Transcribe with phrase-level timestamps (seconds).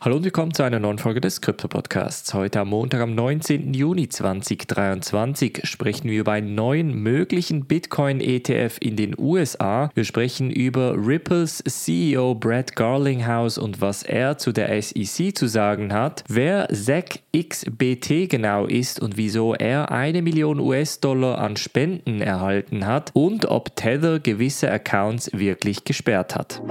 [0.00, 2.32] Hallo und willkommen zu einer neuen Folge des Krypto-Podcasts.
[2.32, 3.74] Heute am Montag, am 19.
[3.74, 9.90] Juni 2023, sprechen wir über einen neuen möglichen Bitcoin-ETF in den USA.
[9.94, 15.92] Wir sprechen über Ripples CEO Brad Garlinghouse und was er zu der SEC zu sagen
[15.92, 23.10] hat, wer SEC-XBT genau ist und wieso er eine Million US-Dollar an Spenden erhalten hat
[23.14, 26.62] und ob Tether gewisse Accounts wirklich gesperrt hat.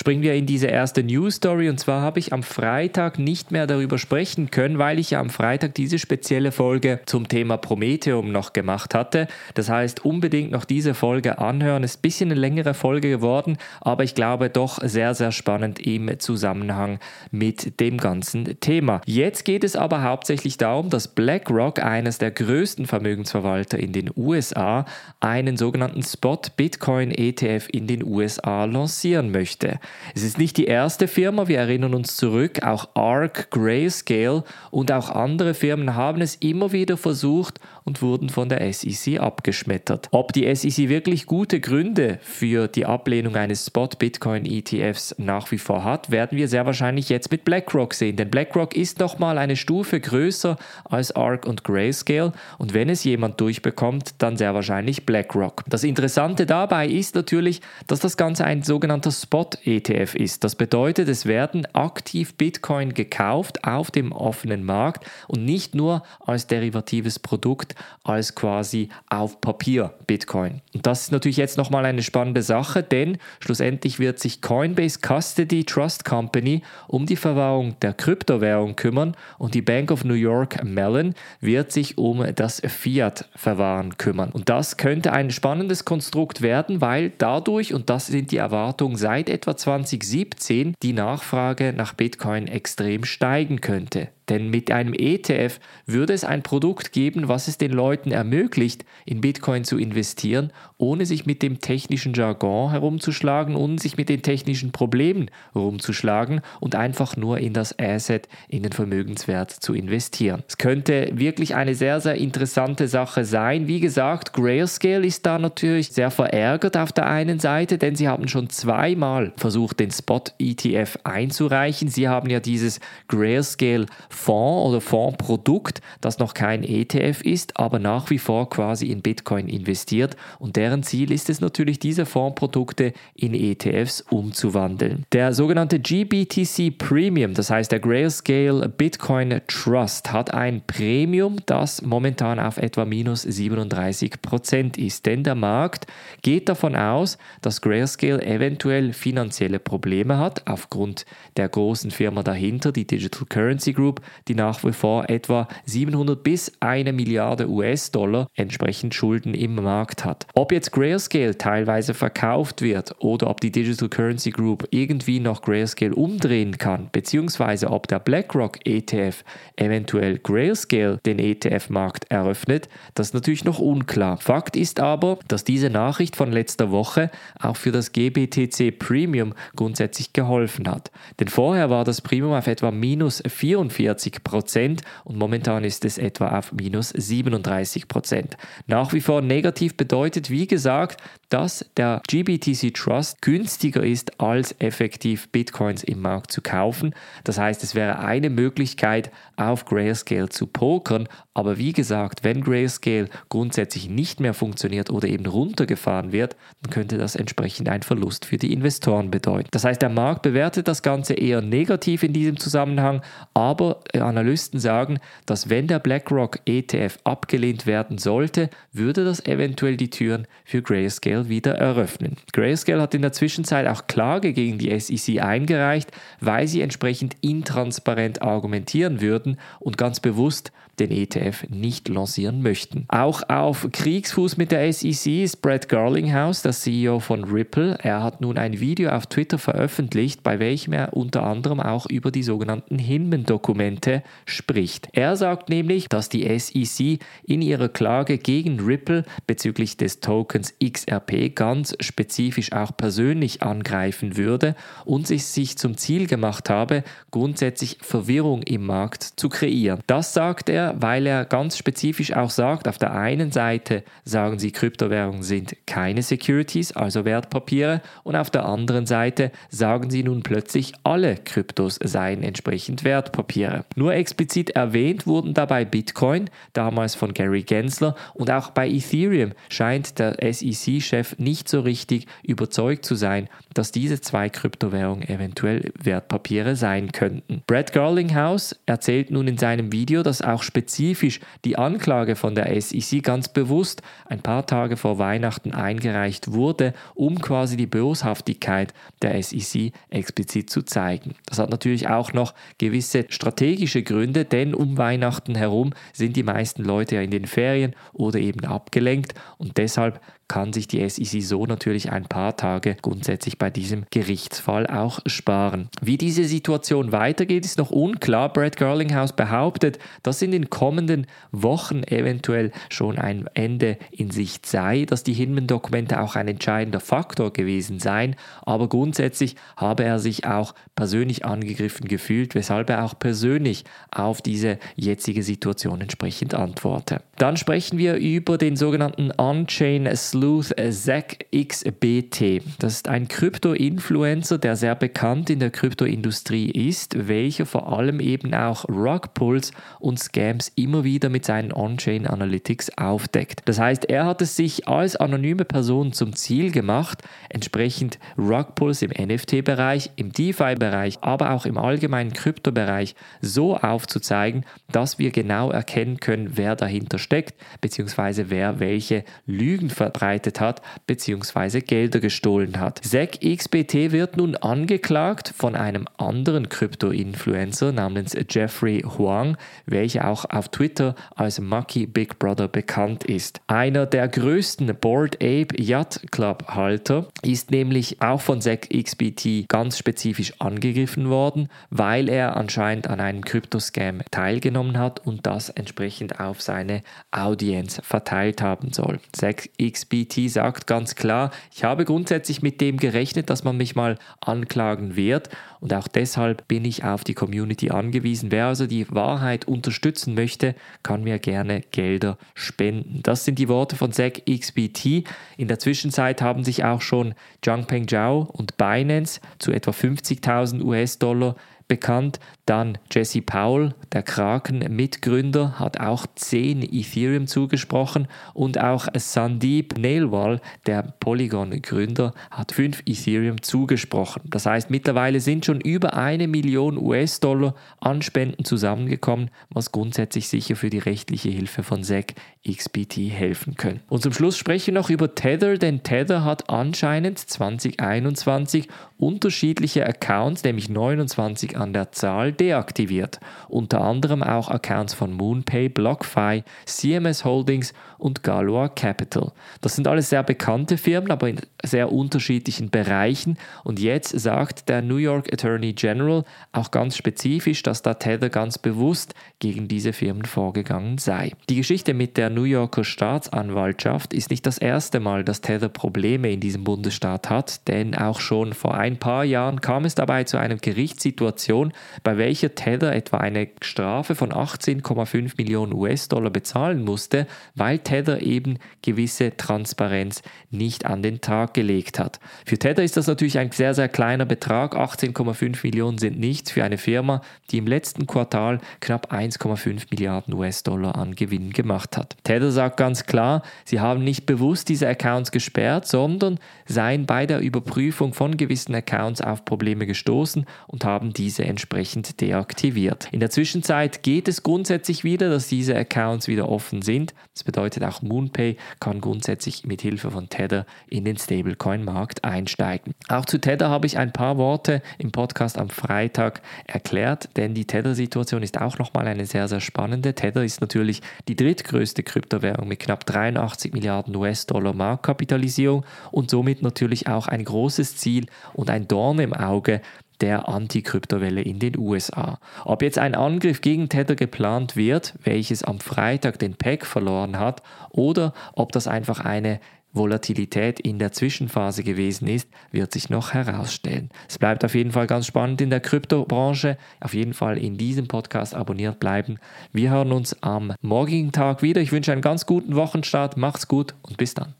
[0.00, 1.68] Springen wir in diese erste News Story.
[1.68, 5.28] Und zwar habe ich am Freitag nicht mehr darüber sprechen können, weil ich ja am
[5.28, 9.28] Freitag diese spezielle Folge zum Thema Prometheum noch gemacht hatte.
[9.52, 11.84] Das heißt, unbedingt noch diese Folge anhören.
[11.84, 16.18] Ist ein bisschen eine längere Folge geworden, aber ich glaube doch sehr, sehr spannend im
[16.18, 16.98] Zusammenhang
[17.30, 19.02] mit dem ganzen Thema.
[19.04, 24.86] Jetzt geht es aber hauptsächlich darum, dass BlackRock, eines der größten Vermögensverwalter in den USA,
[25.20, 29.78] einen sogenannten Spot Bitcoin ETF in den USA lancieren möchte.
[30.14, 35.10] Es ist nicht die erste Firma, wir erinnern uns zurück, auch ARC, Grayscale und auch
[35.10, 40.08] andere Firmen haben es immer wieder versucht und wurden von der SEC abgeschmettert.
[40.10, 45.58] Ob die SEC wirklich gute Gründe für die Ablehnung eines Spot Bitcoin ETFs nach wie
[45.58, 49.56] vor hat, werden wir sehr wahrscheinlich jetzt mit BlackRock sehen, denn BlackRock ist nochmal eine
[49.56, 55.64] Stufe größer als ARC und Grayscale und wenn es jemand durchbekommt, dann sehr wahrscheinlich BlackRock.
[55.68, 60.44] Das Interessante dabei ist natürlich, dass das Ganze ein sogenannter Spot ETF ist.
[60.44, 66.46] Das bedeutet, es werden aktiv Bitcoin gekauft auf dem offenen Markt und nicht nur als
[66.46, 70.60] derivatives Produkt, als quasi auf Papier Bitcoin.
[70.74, 75.64] Und das ist natürlich jetzt nochmal eine spannende Sache, denn schlussendlich wird sich Coinbase Custody
[75.64, 81.14] Trust Company um die Verwahrung der Kryptowährung kümmern und die Bank of New York Mellon
[81.40, 84.30] wird sich um das Fiat-Verwahren kümmern.
[84.30, 89.28] Und das könnte ein spannendes Konstrukt werden, weil dadurch, und das sind die Erwartungen seit
[89.28, 94.08] etwa 2017 die Nachfrage nach Bitcoin extrem steigen könnte.
[94.30, 99.20] Denn mit einem ETF würde es ein Produkt geben, was es den Leuten ermöglicht, in
[99.20, 104.72] Bitcoin zu investieren, ohne sich mit dem technischen Jargon herumzuschlagen und sich mit den technischen
[104.72, 110.44] Problemen herumzuschlagen und einfach nur in das Asset, in den Vermögenswert zu investieren.
[110.48, 113.66] Es könnte wirklich eine sehr, sehr interessante Sache sein.
[113.66, 118.28] Wie gesagt, Grayscale ist da natürlich sehr verärgert auf der einen Seite, denn sie haben
[118.28, 121.88] schon zweimal versucht, den Spot-ETF einzureichen.
[121.88, 123.86] Sie haben ja dieses Grayscale
[124.20, 129.48] Fonds oder Fondsprodukt, das noch kein ETF ist, aber nach wie vor quasi in Bitcoin
[129.48, 130.16] investiert.
[130.38, 135.04] Und deren Ziel ist es natürlich, diese Fondsprodukte in ETFs umzuwandeln.
[135.12, 142.38] Der sogenannte GBTC Premium, das heißt der Grayscale Bitcoin Trust, hat ein Premium, das momentan
[142.38, 145.06] auf etwa minus 37 Prozent ist.
[145.06, 145.86] Denn der Markt
[146.22, 151.06] geht davon aus, dass Grayscale eventuell finanzielle Probleme hat, aufgrund
[151.36, 156.52] der großen Firma dahinter, die Digital Currency Group, die nach wie vor etwa 700 bis
[156.60, 160.26] 1 Milliarde US-Dollar entsprechend Schulden im Markt hat.
[160.34, 165.94] Ob jetzt Grayscale teilweise verkauft wird oder ob die Digital Currency Group irgendwie noch Grayscale
[165.94, 169.24] umdrehen kann, beziehungsweise ob der BlackRock ETF
[169.56, 174.18] eventuell Grayscale den ETF-Markt eröffnet, das ist natürlich noch unklar.
[174.18, 180.12] Fakt ist aber, dass diese Nachricht von letzter Woche auch für das GBTC Premium grundsätzlich
[180.12, 180.90] geholfen hat.
[181.18, 185.98] Denn vorher war das Premium auf etwa minus 44 40 Prozent und momentan ist es
[185.98, 188.36] etwa auf minus 37 Prozent.
[188.66, 195.28] Nach wie vor negativ bedeutet, wie gesagt, dass der GBTC Trust günstiger ist, als effektiv
[195.30, 196.94] Bitcoins im Markt zu kaufen.
[197.24, 201.08] Das heißt, es wäre eine Möglichkeit, auf Grayscale zu pokern.
[201.34, 206.98] Aber wie gesagt, wenn Grayscale grundsätzlich nicht mehr funktioniert oder eben runtergefahren wird, dann könnte
[206.98, 209.48] das entsprechend ein Verlust für die Investoren bedeuten.
[209.52, 213.02] Das heißt, der Markt bewertet das Ganze eher negativ in diesem Zusammenhang,
[213.34, 219.90] aber Analysten sagen, dass wenn der BlackRock ETF abgelehnt werden sollte, würde das eventuell die
[219.90, 222.16] Türen für Grayscale wieder eröffnen.
[222.32, 225.90] Grayscale hat in der Zwischenzeit auch Klage gegen die SEC eingereicht,
[226.20, 232.86] weil sie entsprechend intransparent argumentieren würden und ganz bewusst den ETF nicht lancieren möchten.
[232.88, 237.78] Auch auf Kriegsfuß mit der SEC ist Brad Garlinghouse, der CEO von Ripple.
[237.82, 242.10] Er hat nun ein Video auf Twitter veröffentlicht, bei welchem er unter anderem auch über
[242.10, 244.88] die sogenannten Hinman-Dokumente Hintergrunddokumente spricht.
[244.92, 251.34] Er sagt nämlich, dass die SEC in ihrer Klage gegen Ripple bezüglich des Tokens XRP
[251.34, 258.66] ganz spezifisch auch persönlich angreifen würde und sich zum Ziel gemacht habe, grundsätzlich Verwirrung im
[258.66, 259.80] Markt zu kreieren.
[259.86, 264.52] Das sagt er, weil er ganz spezifisch auch sagt, auf der einen Seite sagen sie,
[264.52, 270.72] Kryptowährungen sind keine Securities, also Wertpapiere, und auf der anderen Seite sagen sie nun plötzlich,
[270.82, 273.59] alle Kryptos seien entsprechend Wertpapiere.
[273.76, 279.98] Nur explizit erwähnt wurden dabei Bitcoin, damals von Gary Gensler, und auch bei Ethereum scheint
[279.98, 286.92] der SEC-Chef nicht so richtig überzeugt zu sein, dass diese zwei Kryptowährungen eventuell Wertpapiere sein
[286.92, 287.42] könnten.
[287.46, 293.02] Brad Garlinghouse erzählt nun in seinem Video, dass auch spezifisch die Anklage von der SEC
[293.02, 298.72] ganz bewusst ein paar Tage vor Weihnachten eingereicht wurde, um quasi die Boshaftigkeit
[299.02, 301.14] der SEC explizit zu zeigen.
[301.26, 303.49] Das hat natürlich auch noch gewisse strategische
[303.82, 308.44] Gründe, denn um Weihnachten herum sind die meisten Leute ja in den Ferien oder eben
[308.44, 310.00] abgelenkt und deshalb
[310.30, 315.68] kann sich die SEC so natürlich ein paar Tage grundsätzlich bei diesem Gerichtsfall auch sparen.
[315.82, 318.32] Wie diese Situation weitergeht, ist noch unklar.
[318.32, 324.84] Brad Garlinghouse behauptet, dass in den kommenden Wochen eventuell schon ein Ende in Sicht sei,
[324.84, 330.54] dass die Hinman-Dokumente auch ein entscheidender Faktor gewesen seien, aber grundsätzlich habe er sich auch
[330.76, 337.02] persönlich angegriffen gefühlt, weshalb er auch persönlich auf diese jetzige Situation entsprechend antworte.
[337.16, 339.86] Dann sprechen wir über den sogenannten On-Chain
[340.20, 342.42] Sleuth Zack XBT.
[342.58, 348.34] Das ist ein Krypto-Influencer, der sehr bekannt in der Kryptoindustrie ist, welcher vor allem eben
[348.34, 353.40] auch Rugpulls und Scams immer wieder mit seinen On-Chain Analytics aufdeckt.
[353.46, 358.90] Das heißt, er hat es sich als anonyme Person zum Ziel gemacht, entsprechend Rugpulls im
[358.90, 366.32] NFT-Bereich, im DeFi-Bereich, aber auch im allgemeinen Krypto-Bereich so aufzuzeigen, dass wir genau erkennen können,
[366.34, 371.60] wer dahinter steckt, beziehungsweise wer welche Lügen verbreitet verbreitet hat bzw.
[371.60, 372.80] Gelder gestohlen hat.
[372.84, 379.36] Zack XBT wird nun angeklagt von einem anderen Krypto-Influencer namens Jeffrey Huang,
[379.66, 383.40] welcher auch auf Twitter als Mucky Big Brother bekannt ist.
[383.46, 389.78] Einer der größten Board Ape Yacht Club Halter ist nämlich auch von Zack XBT ganz
[389.78, 396.42] spezifisch angegriffen worden, weil er anscheinend an einem Kryptoscam teilgenommen hat und das entsprechend auf
[396.42, 398.98] seine Audience verteilt haben soll.
[399.12, 403.74] Zack XBT BT sagt ganz klar, ich habe grundsätzlich mit dem gerechnet, dass man mich
[403.74, 405.28] mal anklagen wird
[405.60, 408.30] und auch deshalb bin ich auf die Community angewiesen.
[408.30, 413.00] Wer also die Wahrheit unterstützen möchte, kann mir gerne Gelder spenden.
[413.02, 415.04] Das sind die Worte von Zack XBT.
[415.36, 421.36] In der Zwischenzeit haben sich auch schon Zhangpeng Zhao und Binance zu etwa 50.000 US-Dollar
[421.68, 422.18] bekannt.
[422.50, 430.82] Dann Jesse Powell, der Kraken-Mitgründer, hat auch 10 Ethereum zugesprochen und auch Sandeep Nailwal, der
[430.98, 434.22] Polygon-Gründer, hat 5 Ethereum zugesprochen.
[434.24, 440.56] Das heißt, mittlerweile sind schon über eine Million US-Dollar an Spenden zusammengekommen, was grundsätzlich sicher
[440.56, 442.16] für die rechtliche Hilfe von SEC
[442.48, 443.80] XBT helfen können.
[443.88, 448.66] Und zum Schluss spreche ich noch über Tether, denn Tether hat anscheinend 2021
[448.98, 453.20] unterschiedliche Accounts, nämlich 29 an der Zahl, deaktiviert.
[453.48, 459.32] Unter anderem auch Accounts von MoonPay, BlockFi, CMS Holdings und Galois Capital.
[459.60, 463.36] Das sind alles sehr bekannte Firmen, aber in sehr unterschiedlichen Bereichen.
[463.62, 468.56] Und jetzt sagt der New York Attorney General auch ganz spezifisch, dass da Tether ganz
[468.58, 471.32] bewusst gegen diese Firmen vorgegangen sei.
[471.48, 476.32] Die Geschichte mit der New Yorker Staatsanwaltschaft ist nicht das erste Mal, dass Tether Probleme
[476.32, 480.38] in diesem Bundesstaat hat, denn auch schon vor ein paar Jahren kam es dabei zu
[480.38, 481.72] einer Gerichtssituation,
[482.02, 488.58] bei welcher Tether etwa eine Strafe von 18,5 Millionen US-Dollar bezahlen musste, weil Tether eben
[488.82, 492.20] gewisse Transparenz nicht an den Tag gelegt hat.
[492.46, 494.76] Für Tether ist das natürlich ein sehr, sehr kleiner Betrag.
[494.76, 500.96] 18,5 Millionen sind nichts für eine Firma, die im letzten Quartal knapp 1,5 Milliarden US-Dollar
[500.96, 502.16] an Gewinn gemacht hat.
[502.24, 507.40] Tether sagt ganz klar, sie haben nicht bewusst diese Accounts gesperrt, sondern seien bei der
[507.40, 513.08] Überprüfung von gewissen Accounts auf Probleme gestoßen und haben diese entsprechend deaktiviert.
[513.12, 517.14] In der Zwischenzeit geht es grundsätzlich wieder, dass diese Accounts wieder offen sind.
[517.34, 522.94] Das bedeutet, auch MoonPay kann grundsätzlich mit Hilfe von Tether in den Stablecoin-Markt einsteigen.
[523.08, 527.66] Auch zu Tether habe ich ein paar Worte im Podcast am Freitag erklärt, denn die
[527.66, 530.14] Tether-Situation ist auch nochmal eine sehr, sehr spannende.
[530.14, 537.08] Tether ist natürlich die drittgrößte Kryptowährung mit knapp 83 Milliarden US-Dollar Marktkapitalisierung und somit natürlich
[537.08, 539.80] auch ein großes Ziel und ein Dorn im Auge
[540.20, 542.38] der Anti-Kryptowelle in den USA.
[542.64, 547.62] Ob jetzt ein Angriff gegen Tether geplant wird, welches am Freitag den Pack verloren hat,
[547.90, 549.60] oder ob das einfach eine
[549.92, 554.10] Volatilität in der Zwischenphase gewesen ist, wird sich noch herausstellen.
[554.28, 556.76] Es bleibt auf jeden Fall ganz spannend in der Kryptobranche.
[557.00, 559.38] Auf jeden Fall in diesem Podcast abonniert bleiben.
[559.72, 561.80] Wir hören uns am morgigen Tag wieder.
[561.80, 563.36] Ich wünsche einen ganz guten Wochenstart.
[563.36, 564.54] Macht's gut und bis dann.